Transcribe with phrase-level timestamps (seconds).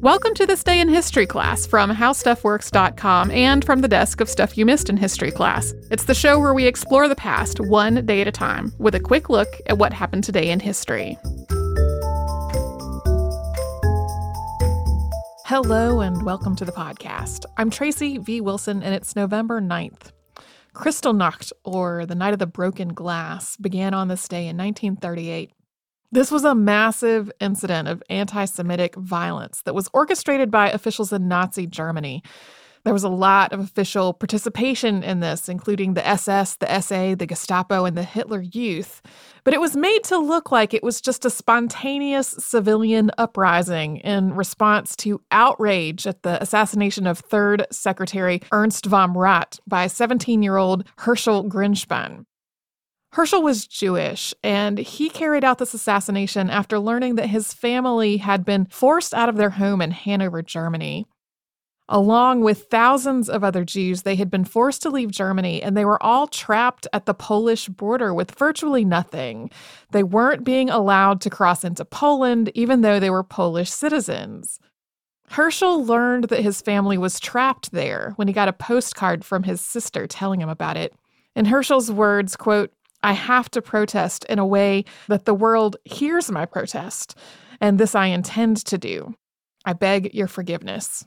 [0.00, 4.58] Welcome to this day in history class from howstuffworks.com and from the desk of Stuff
[4.58, 5.72] You Missed in History class.
[5.90, 9.00] It's the show where we explore the past one day at a time with a
[9.00, 11.16] quick look at what happened today in history.
[15.46, 17.46] Hello and welcome to the podcast.
[17.56, 18.42] I'm Tracy V.
[18.42, 20.12] Wilson and it's November 9th.
[20.74, 25.52] Kristallnacht, or the Night of the Broken Glass, began on this day in 1938.
[26.16, 31.28] This was a massive incident of anti Semitic violence that was orchestrated by officials in
[31.28, 32.22] Nazi Germany.
[32.84, 37.26] There was a lot of official participation in this, including the SS, the SA, the
[37.26, 39.02] Gestapo, and the Hitler Youth.
[39.44, 44.34] But it was made to look like it was just a spontaneous civilian uprising in
[44.34, 50.56] response to outrage at the assassination of Third Secretary Ernst von Rath by 17 year
[50.56, 52.24] old Herschel Grynszpan.
[53.16, 58.44] Herschel was Jewish, and he carried out this assassination after learning that his family had
[58.44, 61.06] been forced out of their home in Hanover, Germany.
[61.88, 65.86] Along with thousands of other Jews, they had been forced to leave Germany and they
[65.86, 69.50] were all trapped at the Polish border with virtually nothing.
[69.92, 74.60] They weren't being allowed to cross into Poland, even though they were Polish citizens.
[75.30, 79.62] Herschel learned that his family was trapped there when he got a postcard from his
[79.62, 80.92] sister telling him about it.
[81.34, 82.72] In Herschel's words, quote,
[83.06, 87.16] I have to protest in a way that the world hears my protest,
[87.60, 89.14] and this I intend to do.
[89.64, 91.06] I beg your forgiveness.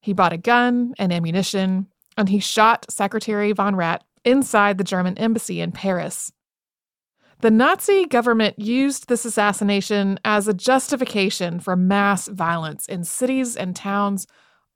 [0.00, 5.16] He bought a gun and ammunition, and he shot Secretary von Rath inside the German
[5.16, 6.32] embassy in Paris.
[7.38, 13.76] The Nazi government used this assassination as a justification for mass violence in cities and
[13.76, 14.26] towns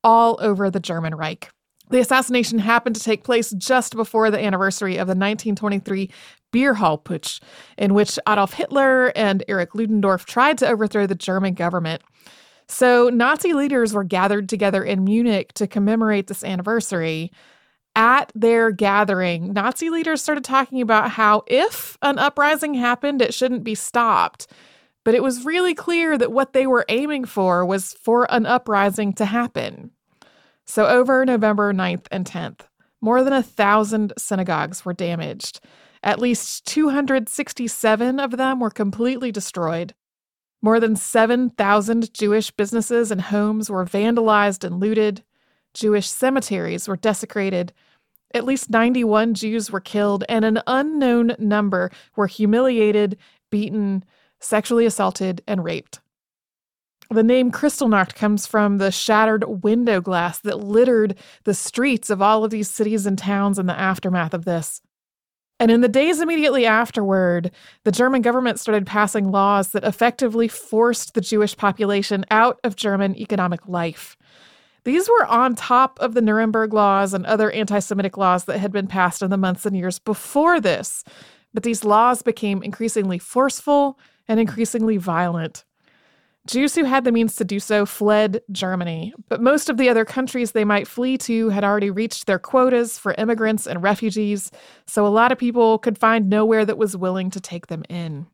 [0.05, 1.50] all over the German Reich.
[1.90, 6.08] The assassination happened to take place just before the anniversary of the 1923
[6.53, 7.41] Beer Hall Putsch,
[7.77, 12.03] in which Adolf Hitler and Erich Ludendorff tried to overthrow the German government.
[12.69, 17.33] So, Nazi leaders were gathered together in Munich to commemorate this anniversary.
[17.95, 23.64] At their gathering, Nazi leaders started talking about how if an uprising happened, it shouldn't
[23.64, 24.46] be stopped.
[25.05, 29.12] But it was really clear that what they were aiming for was for an uprising
[29.14, 29.91] to happen.
[30.64, 32.61] So, over November 9th and 10th,
[33.01, 35.61] more than a thousand synagogues were damaged.
[36.02, 39.95] At least 267 of them were completely destroyed.
[40.61, 45.23] More than 7,000 Jewish businesses and homes were vandalized and looted.
[45.74, 47.73] Jewish cemeteries were desecrated.
[48.35, 53.18] At least 91 Jews were killed, and an unknown number were humiliated,
[53.51, 54.05] beaten,
[54.41, 56.01] sexually assaulted, and raped.
[57.11, 62.45] The name Kristallnacht comes from the shattered window glass that littered the streets of all
[62.45, 64.80] of these cities and towns in the aftermath of this.
[65.62, 67.52] And in the days immediately afterward,
[67.84, 73.17] the German government started passing laws that effectively forced the Jewish population out of German
[73.17, 74.17] economic life.
[74.83, 78.73] These were on top of the Nuremberg laws and other anti Semitic laws that had
[78.73, 81.05] been passed in the months and years before this.
[81.55, 85.64] But these laws became increasingly forceful and increasingly violent.
[86.47, 90.05] Jews who had the means to do so fled Germany, but most of the other
[90.05, 94.51] countries they might flee to had already reached their quotas for immigrants and refugees,
[94.86, 98.27] so a lot of people could find nowhere that was willing to take them in.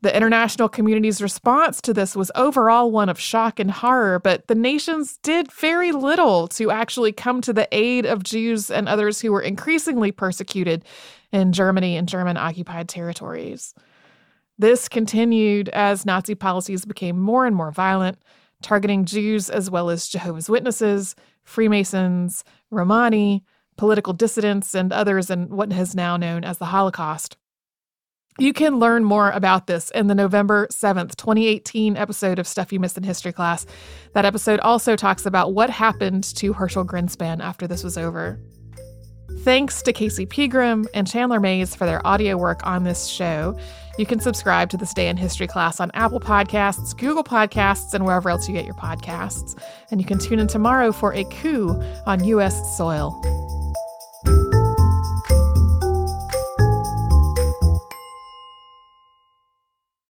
[0.00, 4.54] The international community's response to this was overall one of shock and horror, but the
[4.54, 9.32] nations did very little to actually come to the aid of Jews and others who
[9.32, 10.84] were increasingly persecuted
[11.32, 13.74] in Germany and German occupied territories.
[14.58, 18.18] This continued as Nazi policies became more and more violent,
[18.62, 23.44] targeting Jews as well as Jehovah's Witnesses, Freemasons, Romani,
[23.76, 27.36] political dissidents, and others in what is now known as the Holocaust.
[28.38, 32.80] You can learn more about this in the November 7th, 2018 episode of Stuff You
[32.80, 33.64] Missed in History class.
[34.12, 38.40] That episode also talks about what happened to Herschel Grynszpan after this was over.
[39.44, 43.54] Thanks to Casey Pegram and Chandler Mays for their audio work on this show.
[43.98, 48.06] You can subscribe to This Day in History class on Apple Podcasts, Google Podcasts, and
[48.06, 49.54] wherever else you get your podcasts.
[49.90, 52.74] And you can tune in tomorrow for a coup on U.S.
[52.78, 53.20] soil.